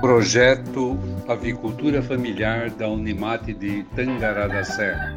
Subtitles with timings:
[0.00, 5.14] Projeto Avicultura Familiar da Unimate de Tangará da Serra.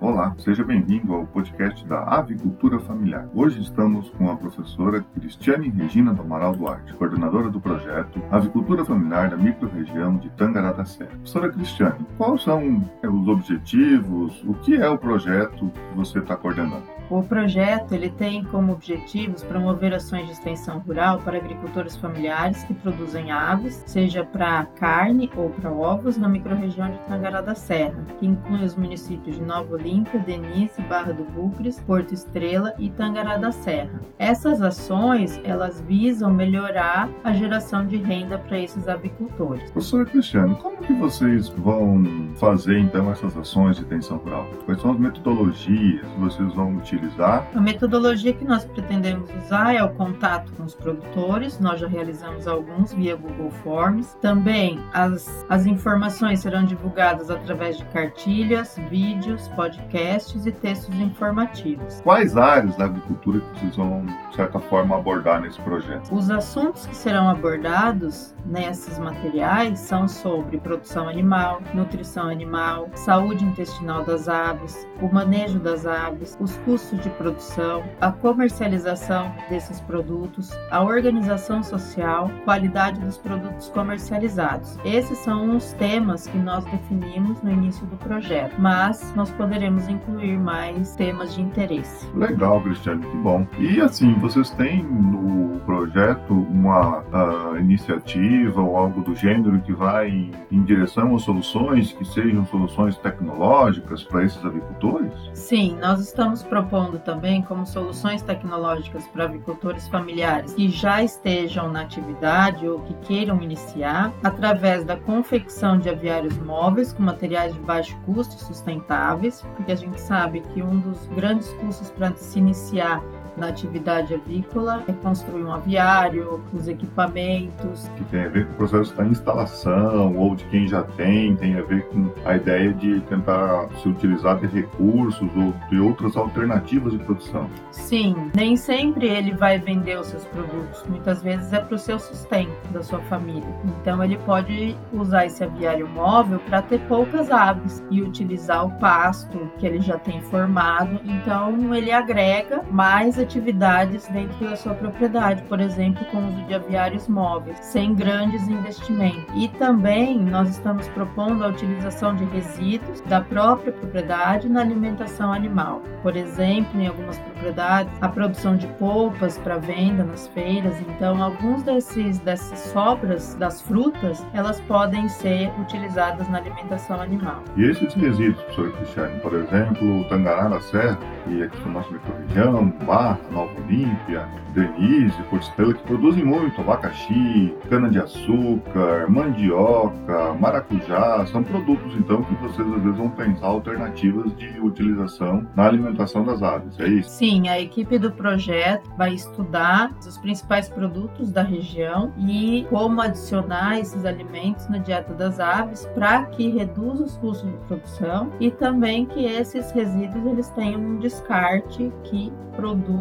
[0.00, 3.28] Olá, seja bem-vindo ao podcast da Avicultura Familiar.
[3.34, 9.30] Hoje estamos com a professora Cristiane Regina do Amaral Duarte, coordenadora do projeto Avicultura Familiar
[9.30, 11.10] da microrregião de Tangará da Serra.
[11.10, 16.93] Professora Cristiane, quais são os objetivos, o que é o projeto que você está coordenando?
[17.10, 22.72] O projeto ele tem como objetivos promover ações de extensão rural para agricultores familiares que
[22.72, 28.26] produzem aves, seja para carne ou para ovos, na microrregião de Tangará da Serra, que
[28.26, 33.52] inclui os municípios de Nova Olímpia, Denise, Barra do Bugres, Porto Estrela e Tangará da
[33.52, 34.00] Serra.
[34.18, 39.70] Essas ações elas visam melhorar a geração de renda para esses avicultores.
[39.70, 42.02] Professor Cristiano, como que vocês vão
[42.36, 44.46] fazer então essas ações de extensão rural?
[44.64, 46.93] Quais são as metodologias que vocês vão utilizar?
[46.94, 47.46] Utilizar?
[47.54, 52.46] A metodologia que nós pretendemos usar é o contato com os produtores, nós já realizamos
[52.46, 54.16] alguns via Google Forms.
[54.20, 62.00] Também as, as informações serão divulgadas através de cartilhas, vídeos, podcasts e textos informativos.
[62.02, 63.42] Quais áreas da agricultura
[63.74, 66.14] vão, de certa forma, abordar nesse projeto?
[66.14, 74.04] Os assuntos que serão abordados nesses materiais são sobre produção animal, nutrição animal, saúde intestinal
[74.04, 80.50] das aves, o manejo das aves, os custos custo de produção, a comercialização desses produtos,
[80.70, 84.78] a organização social, qualidade dos produtos comercializados.
[84.84, 90.38] Esses são os temas que nós definimos no início do projeto, mas nós poderemos incluir
[90.38, 92.06] mais temas de interesse.
[92.14, 93.46] Legal, Cristiane, que bom.
[93.58, 100.30] E assim, vocês têm no projeto uma uh, iniciativa ou algo do gênero que vai
[100.50, 105.12] em direção a soluções que sejam soluções tecnológicas para esses agricultores?
[105.32, 111.70] Sim, nós estamos propondo propondo também como soluções tecnológicas para avicultores familiares que já estejam
[111.70, 117.60] na atividade ou que queiram iniciar, através da confecção de aviários móveis com materiais de
[117.60, 122.40] baixo custo e sustentáveis, porque a gente sabe que um dos grandes custos para se
[122.40, 123.00] iniciar
[123.36, 127.88] na atividade avícola é construir um aviário, os equipamentos.
[127.96, 131.56] Que tem a ver com o processo da instalação ou de quem já tem, tem
[131.58, 136.92] a ver com a ideia de tentar se utilizar de recursos ou de outras alternativas
[136.92, 137.48] de produção.
[137.70, 141.98] Sim, nem sempre ele vai vender os seus produtos, muitas vezes é para o seu
[141.98, 143.42] sustento da sua família.
[143.80, 149.50] Então ele pode usar esse aviário móvel para ter poucas aves e utilizar o pasto
[149.58, 151.00] que ele já tem formado.
[151.04, 156.54] Então ele agrega mais atividades dentro da sua propriedade, por exemplo, com o uso de
[156.54, 159.24] aviários móveis, sem grandes investimentos.
[159.34, 165.82] E também nós estamos propondo a utilização de resíduos da própria propriedade na alimentação animal.
[166.02, 170.80] Por exemplo, em algumas propriedades, a produção de polpas para venda nas feiras.
[170.82, 177.42] Então, alguns desses dessas sobras das frutas, elas podem ser utilizadas na alimentação animal.
[177.56, 181.90] E esses resíduos, professor Cristiane, por exemplo, o tangará da serra, e aqui na nossa
[181.90, 191.26] microrregião, bar, Nova Olímpia, Denise, Porto Estrela, que produzem muito abacaxi, cana-de-açúcar, mandioca, maracujá.
[191.26, 196.42] São produtos, então, que vocês às vezes vão pensar alternativas de utilização na alimentação das
[196.42, 197.10] aves, é isso?
[197.10, 203.78] Sim, a equipe do projeto vai estudar os principais produtos da região e como adicionar
[203.78, 209.06] esses alimentos na dieta das aves para que reduza os custos de produção e também
[209.06, 212.32] que esses resíduos eles tenham um descarte que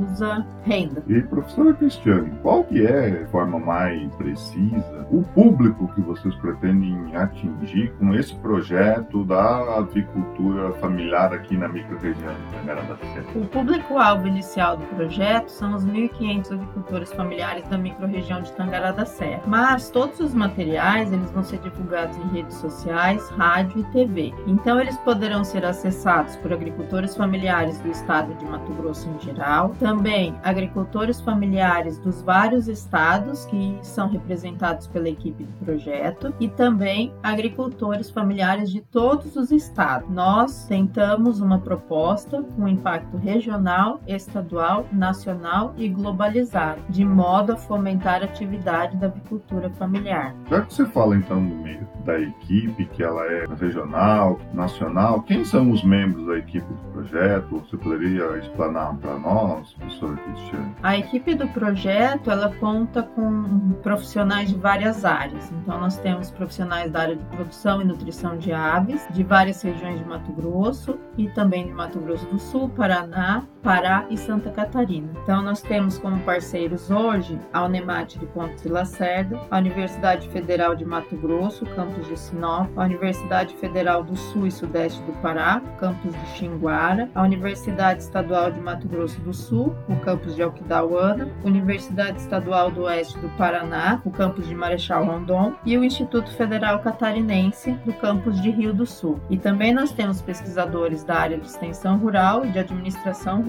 [0.00, 1.02] produza renda.
[1.08, 7.14] E professora Cristiane, qual que é a forma mais precisa, o público que vocês pretendem
[7.16, 13.26] atingir com esse projeto da avicultura familiar aqui na microrregião de Tangará da Serra?
[13.34, 19.04] O público-alvo inicial do projeto são os 1.500 avicultores familiares da microrregião de Tangará da
[19.04, 19.42] Serra.
[19.46, 24.32] Mas todos os materiais eles vão ser divulgados em redes sociais, rádio e TV.
[24.46, 29.74] Então eles poderão ser acessados por agricultores familiares do estado de Mato Grosso em geral
[29.90, 37.12] também agricultores familiares dos vários estados que são representados pela equipe do projeto e também
[37.20, 40.08] agricultores familiares de todos os estados.
[40.08, 48.22] Nós tentamos uma proposta com impacto regional, estadual, nacional e globalizado, de modo a fomentar
[48.22, 50.36] a atividade da avicultura familiar.
[50.48, 55.44] Já que você fala então no meio da equipe, que ela é regional, nacional, quem
[55.44, 57.58] são os membros da equipe do projeto?
[57.58, 59.76] Você poderia explanar para nós?
[59.80, 60.74] Cristiane?
[60.82, 65.50] A equipe do projeto ela conta com profissionais de várias áreas.
[65.50, 69.98] Então nós temos profissionais da área de produção e nutrição de aves de várias regiões
[69.98, 75.08] de Mato Grosso e também de Mato Grosso do Sul, Paraná, Pará e Santa Catarina.
[75.22, 80.74] Então nós temos como parceiros hoje a Unemate de Pontes de Lacerda, a Universidade Federal
[80.74, 85.60] de Mato Grosso, campus de Sinop, a Universidade Federal do Sul e Sudeste do Pará,
[85.78, 91.28] campus de Xinguara, a Universidade Estadual de Mato Grosso do Sul, o campus de Alquidauana,
[91.44, 96.80] Universidade Estadual do Oeste do Paraná, o campus de Marechal Rondon e o Instituto Federal
[96.80, 99.20] Catarinense do campus de Rio do Sul.
[99.28, 103.42] E também nós temos pesquisadores da área de extensão rural e de administração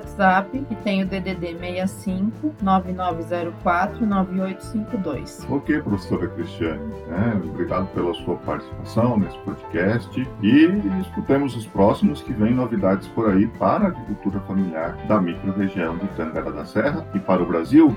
[0.68, 5.48] que tem o DDD 65 9904 9852.
[5.50, 6.94] Ok, professora Cristiane.
[7.10, 10.66] É, obrigado pela sua participação nesse podcast e
[11.02, 16.08] escutemos os próximos que vêm novidades por aí para a agricultura familiar da microrregião de
[16.10, 17.96] Tangará da Serra e para o Brasil.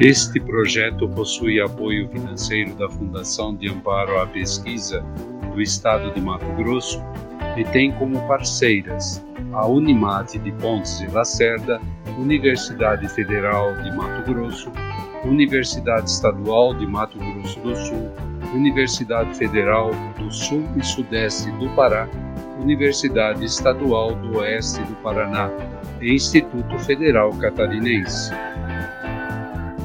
[0.00, 5.04] Este projeto possui apoio financeiro da Fundação de Amparo à Pesquisa
[5.52, 7.00] do Estado de Mato Grosso
[7.56, 11.80] e tem como parceiras a Unimate de Pontes e Lacerda,
[12.18, 14.70] Universidade Federal de Mato Grosso,
[15.24, 18.10] Universidade Estadual de Mato Grosso do Sul,
[18.54, 22.08] Universidade Federal do Sul e Sudeste do Pará,
[22.60, 25.50] Universidade Estadual do Oeste do Paraná
[26.00, 28.32] e Instituto Federal Catarinense.